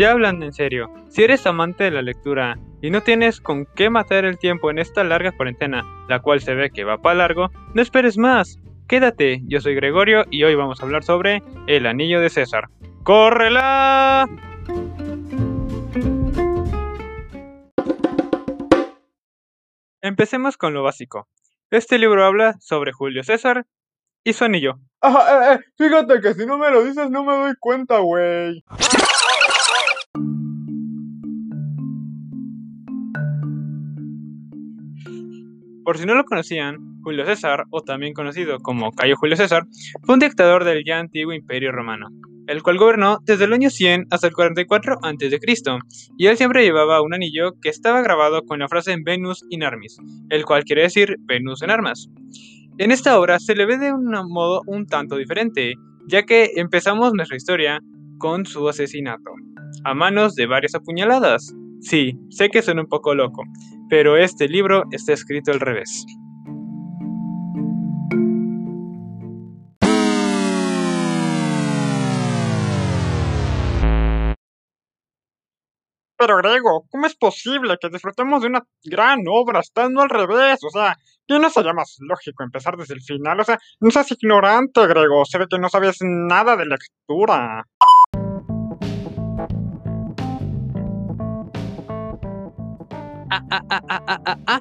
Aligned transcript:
Ya 0.00 0.12
hablando 0.12 0.46
en 0.46 0.54
serio, 0.54 0.90
si 1.10 1.24
eres 1.24 1.46
amante 1.46 1.84
de 1.84 1.90
la 1.90 2.00
lectura 2.00 2.58
y 2.80 2.88
no 2.88 3.02
tienes 3.02 3.38
con 3.38 3.66
qué 3.76 3.90
matar 3.90 4.24
el 4.24 4.38
tiempo 4.38 4.70
en 4.70 4.78
esta 4.78 5.04
larga 5.04 5.30
cuarentena, 5.30 5.84
la 6.08 6.20
cual 6.20 6.40
se 6.40 6.54
ve 6.54 6.70
que 6.70 6.84
va 6.84 7.02
para 7.02 7.16
largo, 7.16 7.50
no 7.74 7.82
esperes 7.82 8.16
más. 8.16 8.58
Quédate, 8.88 9.42
yo 9.46 9.60
soy 9.60 9.74
Gregorio 9.74 10.24
y 10.30 10.42
hoy 10.44 10.54
vamos 10.54 10.80
a 10.80 10.86
hablar 10.86 11.04
sobre 11.04 11.42
El 11.66 11.84
Anillo 11.84 12.18
de 12.18 12.30
César. 12.30 12.68
¡Córrela! 13.02 14.26
Empecemos 20.00 20.56
con 20.56 20.72
lo 20.72 20.82
básico. 20.82 21.28
Este 21.70 21.98
libro 21.98 22.24
habla 22.24 22.56
sobre 22.60 22.92
Julio 22.92 23.22
César 23.22 23.66
y 24.24 24.32
su 24.32 24.44
anillo. 24.44 24.78
Eh, 25.02 25.08
eh, 25.08 25.58
fíjate 25.76 26.22
que 26.22 26.32
si 26.32 26.46
no 26.46 26.56
me 26.56 26.70
lo 26.70 26.84
dices 26.84 27.10
no 27.10 27.22
me 27.22 27.34
doy 27.34 27.54
cuenta, 27.60 27.98
güey. 27.98 28.64
Por 35.90 35.98
si 35.98 36.06
no 36.06 36.14
lo 36.14 36.24
conocían, 36.24 36.76
Julio 37.02 37.24
César, 37.26 37.64
o 37.70 37.80
también 37.80 38.12
conocido 38.12 38.58
como 38.60 38.92
Cayo 38.92 39.16
Julio 39.16 39.36
César, 39.36 39.64
fue 40.04 40.14
un 40.14 40.20
dictador 40.20 40.64
del 40.64 40.84
ya 40.84 41.00
antiguo 41.00 41.32
Imperio 41.32 41.72
Romano, 41.72 42.10
el 42.46 42.62
cual 42.62 42.78
gobernó 42.78 43.18
desde 43.24 43.46
el 43.46 43.52
año 43.52 43.70
100 43.70 44.06
hasta 44.10 44.28
el 44.28 44.32
44 44.32 44.98
a.C., 45.02 45.38
y 46.16 46.26
él 46.26 46.36
siempre 46.36 46.62
llevaba 46.62 47.02
un 47.02 47.14
anillo 47.14 47.52
que 47.60 47.70
estaba 47.70 48.02
grabado 48.02 48.42
con 48.42 48.60
la 48.60 48.68
frase 48.68 48.94
Venus 49.04 49.44
in 49.50 49.64
armis, 49.64 49.96
el 50.28 50.44
cual 50.44 50.62
quiere 50.62 50.82
decir 50.82 51.16
Venus 51.22 51.62
en 51.62 51.70
armas. 51.70 52.08
En 52.78 52.92
esta 52.92 53.18
obra 53.18 53.40
se 53.40 53.56
le 53.56 53.66
ve 53.66 53.76
de 53.76 53.92
un 53.92 54.12
modo 54.28 54.62
un 54.66 54.86
tanto 54.86 55.16
diferente, 55.16 55.74
ya 56.06 56.22
que 56.22 56.52
empezamos 56.54 57.14
nuestra 57.14 57.36
historia 57.36 57.80
con 58.20 58.46
su 58.46 58.68
asesinato, 58.68 59.32
a 59.84 59.94
manos 59.94 60.36
de 60.36 60.46
varias 60.46 60.76
apuñaladas. 60.76 61.52
Sí, 61.80 62.16
sé 62.28 62.50
que 62.50 62.62
suena 62.62 62.82
un 62.82 62.88
poco 62.88 63.14
loco, 63.14 63.42
pero 63.88 64.16
este 64.16 64.46
libro 64.46 64.84
está 64.92 65.14
escrito 65.14 65.50
al 65.50 65.58
revés. 65.58 66.06
Pero 76.20 76.36
Grego, 76.36 76.84
¿cómo 76.90 77.06
es 77.06 77.16
posible 77.16 77.78
que 77.80 77.88
disfrutemos 77.88 78.42
de 78.42 78.48
una 78.48 78.62
gran 78.84 79.20
obra 79.26 79.60
estando 79.60 80.02
al 80.02 80.10
revés? 80.10 80.60
O 80.62 80.68
sea, 80.68 80.94
¿qué 81.26 81.38
no 81.38 81.48
sería 81.48 81.72
más 81.72 81.96
lógico 82.00 82.42
empezar 82.44 82.76
desde 82.76 82.92
el 82.92 83.00
final? 83.00 83.40
O 83.40 83.44
sea, 83.44 83.58
no 83.80 83.90
seas 83.90 84.12
ignorante, 84.12 84.86
Grego. 84.86 85.24
Se 85.24 85.38
ve 85.38 85.46
que 85.50 85.58
no 85.58 85.70
sabes 85.70 85.96
nada 86.02 86.56
de 86.56 86.66
lectura. 86.66 87.64
Ah, 93.30 93.44
ah, 93.48 94.38
ah. 94.46 94.60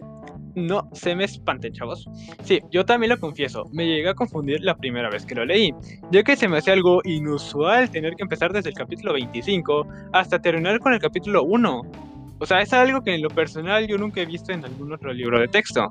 No 0.55 0.89
se 0.93 1.15
me 1.15 1.25
espanten, 1.25 1.73
chavos. 1.73 2.05
Sí, 2.43 2.59
yo 2.71 2.85
también 2.85 3.11
lo 3.11 3.19
confieso, 3.19 3.65
me 3.71 3.85
llegué 3.85 4.09
a 4.09 4.13
confundir 4.13 4.61
la 4.61 4.75
primera 4.75 5.09
vez 5.09 5.25
que 5.25 5.35
lo 5.35 5.45
leí, 5.45 5.73
ya 6.11 6.23
que 6.23 6.35
se 6.35 6.47
me 6.47 6.57
hacía 6.57 6.73
algo 6.73 7.01
inusual 7.05 7.89
tener 7.89 8.15
que 8.15 8.23
empezar 8.23 8.51
desde 8.51 8.69
el 8.69 8.75
capítulo 8.75 9.13
25 9.13 9.87
hasta 10.13 10.39
terminar 10.39 10.79
con 10.79 10.93
el 10.93 10.99
capítulo 10.99 11.43
1. 11.43 11.81
O 12.41 12.45
sea, 12.45 12.61
es 12.61 12.71
algo 12.71 13.01
que 13.01 13.13
en 13.13 13.21
lo 13.21 13.29
personal 13.29 13.85
yo 13.85 13.97
nunca 13.97 14.21
he 14.21 14.25
visto 14.25 14.53
en 14.53 14.63
algún 14.63 14.93
otro 14.93 15.11
libro 15.11 15.39
de 15.39 15.49
texto. 15.49 15.89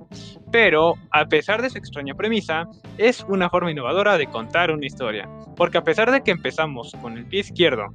Pero, 0.50 0.94
a 1.10 1.26
pesar 1.26 1.60
de 1.60 1.68
su 1.68 1.76
extraña 1.76 2.14
premisa, 2.14 2.66
es 2.96 3.22
una 3.28 3.50
forma 3.50 3.70
innovadora 3.70 4.16
de 4.16 4.26
contar 4.28 4.70
una 4.70 4.86
historia. 4.86 5.28
Porque 5.56 5.76
a 5.76 5.84
pesar 5.84 6.10
de 6.10 6.22
que 6.22 6.30
empezamos 6.30 6.92
con 7.02 7.18
el 7.18 7.26
pie 7.26 7.40
izquierdo, 7.40 7.88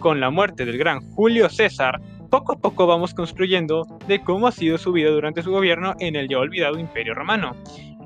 con 0.00 0.18
la 0.18 0.30
muerte 0.30 0.64
del 0.64 0.76
gran 0.76 1.08
Julio 1.12 1.48
César, 1.48 2.00
poco 2.30 2.52
a 2.52 2.56
poco 2.56 2.86
vamos 2.86 3.12
construyendo 3.12 3.84
de 4.06 4.22
cómo 4.22 4.46
ha 4.46 4.52
sido 4.52 4.78
su 4.78 4.92
vida 4.92 5.10
durante 5.10 5.42
su 5.42 5.50
gobierno 5.50 5.94
en 5.98 6.14
el 6.16 6.28
ya 6.28 6.38
olvidado 6.38 6.78
Imperio 6.78 7.14
Romano. 7.14 7.56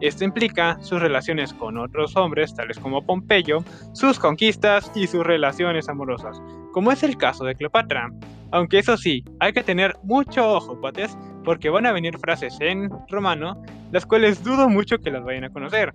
Esto 0.01 0.25
implica 0.25 0.79
sus 0.81 1.01
relaciones 1.01 1.53
con 1.53 1.79
otros 1.79 2.17
hombres, 2.17 2.55
tales 2.55 2.79
como 2.79 3.05
Pompeyo, 3.05 3.62
sus 3.93 4.19
conquistas 4.19 4.91
y 4.95 5.07
sus 5.07 5.25
relaciones 5.25 5.89
amorosas, 5.89 6.43
como 6.73 6.91
es 6.91 7.03
el 7.03 7.17
caso 7.17 7.45
de 7.45 7.55
Cleopatra. 7.55 8.11
Aunque 8.51 8.79
eso 8.79 8.97
sí, 8.97 9.23
hay 9.41 9.53
que 9.53 9.62
tener 9.62 9.95
mucho 10.03 10.55
ojo, 10.55 10.81
cuates, 10.81 11.17
porque 11.45 11.71
van 11.71 11.87
a 11.87 11.93
venir 11.93 12.19
frases 12.19 12.56
en 12.61 12.91
romano, 13.09 13.62
las 13.93 14.06
cuales 14.06 14.43
dudo 14.43 14.69
mucho 14.69 14.99
que 14.99 15.11
las 15.11 15.23
vayan 15.23 15.45
a 15.45 15.51
conocer. 15.51 15.93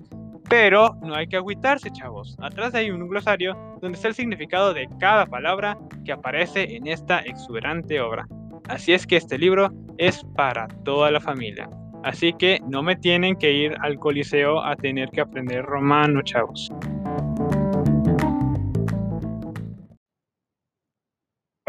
Pero 0.50 0.96
no 1.04 1.16
hay 1.16 1.28
que 1.28 1.38
agüitarse, 1.38 1.92
chavos. 1.92 2.36
Atrás 2.42 2.74
hay 2.74 2.90
un 2.90 3.08
glosario 3.08 3.56
donde 3.82 3.96
está 3.96 4.08
el 4.08 4.16
significado 4.16 4.74
de 4.74 4.90
cada 5.00 5.26
palabra 5.28 5.78
que 6.04 6.12
aparece 6.12 6.76
en 6.76 6.88
esta 6.88 7.20
exuberante 7.20 8.02
obra. 8.02 8.28
Así 8.68 8.94
es 8.94 9.06
que 9.06 9.18
este 9.18 9.38
libro 9.38 9.72
es 9.98 10.24
para 10.36 10.68
toda 10.84 11.12
la 11.12 11.20
familia. 11.20 11.70
Así 12.04 12.34
que 12.34 12.60
no 12.68 12.82
me 12.82 12.96
tienen 12.96 13.36
que 13.36 13.52
ir 13.52 13.76
al 13.82 14.00
coliseo 14.00 14.64
a 14.64 14.76
tener 14.76 15.10
que 15.10 15.22
aprender 15.22 15.66
romano, 15.66 16.22
chavos. 16.24 16.72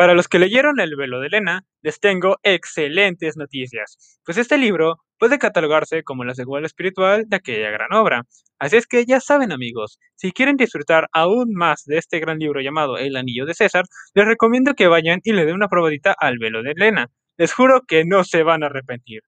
Para 0.00 0.14
los 0.14 0.28
que 0.28 0.38
leyeron 0.38 0.80
El 0.80 0.96
velo 0.96 1.20
de 1.20 1.26
Elena, 1.26 1.66
les 1.82 2.00
tengo 2.00 2.38
excelentes 2.42 3.36
noticias, 3.36 4.18
pues 4.24 4.38
este 4.38 4.56
libro 4.56 4.94
puede 5.18 5.38
catalogarse 5.38 6.04
como 6.04 6.24
la 6.24 6.32
secuela 6.32 6.66
espiritual 6.66 7.24
de 7.28 7.36
aquella 7.36 7.68
gran 7.68 7.92
obra. 7.92 8.22
Así 8.58 8.78
es 8.78 8.86
que 8.86 9.04
ya 9.04 9.20
saben 9.20 9.52
amigos, 9.52 9.98
si 10.16 10.32
quieren 10.32 10.56
disfrutar 10.56 11.08
aún 11.12 11.52
más 11.52 11.84
de 11.84 11.98
este 11.98 12.18
gran 12.18 12.38
libro 12.38 12.62
llamado 12.62 12.96
El 12.96 13.14
Anillo 13.14 13.44
de 13.44 13.52
César, 13.52 13.84
les 14.14 14.24
recomiendo 14.24 14.72
que 14.72 14.86
vayan 14.86 15.20
y 15.22 15.34
le 15.34 15.44
den 15.44 15.56
una 15.56 15.68
probadita 15.68 16.16
al 16.18 16.38
velo 16.38 16.62
de 16.62 16.70
Elena. 16.70 17.08
Les 17.36 17.52
juro 17.52 17.82
que 17.86 18.06
no 18.06 18.24
se 18.24 18.42
van 18.42 18.62
a 18.62 18.68
arrepentir. 18.68 19.20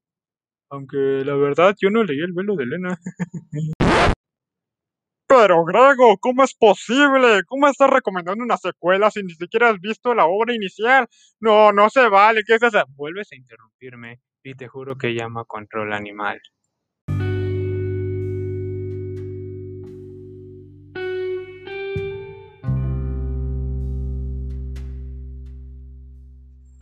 Aunque 0.71 0.97
la 0.97 1.35
verdad 1.35 1.75
yo 1.83 1.91
no 1.91 2.03
leí 2.03 2.21
el 2.21 2.33
velo 2.33 2.57
de 2.57 2.65
Elena. 2.65 2.99
Pero 5.35 5.65
Grego, 5.65 6.19
¿cómo 6.21 6.45
es 6.45 6.53
posible? 6.53 7.43
¿Cómo 7.47 7.67
estás 7.67 7.89
recomendando 7.89 8.45
una 8.45 8.59
secuela 8.59 9.11
si 9.11 9.23
ni 9.23 9.33
siquiera 9.33 9.71
has 9.71 9.81
visto 9.81 10.15
la 10.15 10.27
obra 10.27 10.55
inicial? 10.55 11.09
No, 11.41 11.73
no 11.73 11.89
se 11.89 12.07
vale, 12.11 12.43
¿qué 12.47 12.57
es 12.57 12.63
eso? 12.63 12.85
Vuelves 12.97 13.33
a 13.33 13.37
interrumpirme 13.37 14.21
y 14.43 14.55
te 14.55 14.69
juro 14.69 14.99
que 14.99 15.15
llama 15.15 15.47
control 15.47 15.95
animal. 15.95 16.39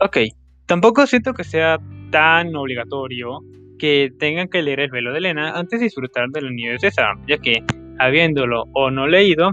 Ok, 0.01 0.17
tampoco 0.65 1.07
siento 1.07 1.33
que 1.33 1.45
sea 1.45 1.77
tan 2.11 2.53
obligatorio 2.53 3.39
que 3.79 4.11
tengan 4.19 4.49
que 4.49 4.61
leer 4.61 4.81
el 4.81 4.91
velo 4.91 5.13
de 5.13 5.19
Elena 5.19 5.57
antes 5.57 5.79
de 5.79 5.85
disfrutar 5.85 6.27
del 6.31 6.47
anillo 6.47 6.73
de 6.73 6.79
César, 6.79 7.15
ya 7.25 7.37
que 7.37 7.63
habiéndolo 8.01 8.63
o 8.73 8.91
no 8.91 9.07
leído, 9.07 9.51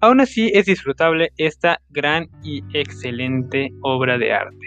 aún 0.00 0.20
así 0.20 0.50
es 0.54 0.66
disfrutable 0.66 1.30
esta 1.36 1.80
gran 1.90 2.28
y 2.42 2.62
excelente 2.72 3.70
obra 3.82 4.18
de 4.18 4.32
arte. 4.32 4.66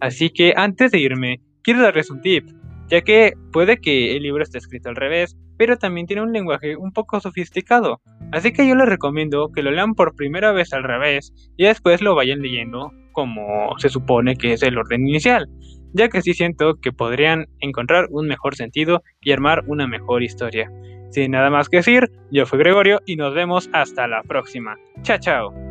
Así 0.00 0.30
que 0.30 0.54
antes 0.56 0.92
de 0.92 1.00
irme, 1.00 1.40
quiero 1.62 1.82
darles 1.82 2.10
un 2.10 2.20
tip, 2.20 2.44
ya 2.88 3.00
que 3.00 3.32
puede 3.52 3.78
que 3.78 4.16
el 4.16 4.22
libro 4.22 4.42
esté 4.42 4.58
escrito 4.58 4.88
al 4.88 4.96
revés, 4.96 5.36
pero 5.56 5.76
también 5.76 6.06
tiene 6.06 6.22
un 6.22 6.32
lenguaje 6.32 6.76
un 6.76 6.92
poco 6.92 7.20
sofisticado. 7.20 8.00
Así 8.32 8.52
que 8.52 8.66
yo 8.68 8.74
les 8.74 8.88
recomiendo 8.88 9.50
que 9.52 9.62
lo 9.62 9.70
lean 9.70 9.94
por 9.94 10.14
primera 10.14 10.52
vez 10.52 10.72
al 10.72 10.84
revés 10.84 11.32
y 11.56 11.64
después 11.64 12.00
lo 12.02 12.14
vayan 12.14 12.40
leyendo 12.40 12.92
como 13.12 13.76
se 13.78 13.88
supone 13.88 14.36
que 14.36 14.52
es 14.52 14.62
el 14.62 14.76
orden 14.76 15.08
inicial, 15.08 15.48
ya 15.96 16.08
que 16.08 16.22
sí 16.22 16.34
siento 16.34 16.74
que 16.80 16.92
podrían 16.92 17.46
encontrar 17.60 18.06
un 18.10 18.26
mejor 18.26 18.54
sentido 18.54 19.02
y 19.20 19.32
armar 19.32 19.64
una 19.66 19.86
mejor 19.86 20.22
historia. 20.22 20.70
Sin 21.10 21.30
nada 21.30 21.50
más 21.50 21.68
que 21.68 21.78
decir, 21.78 22.10
yo 22.30 22.46
fui 22.46 22.58
Gregorio 22.58 23.00
y 23.06 23.16
nos 23.16 23.34
vemos 23.34 23.70
hasta 23.72 24.06
la 24.06 24.22
próxima. 24.22 24.76
Chao, 25.02 25.18
chao. 25.18 25.65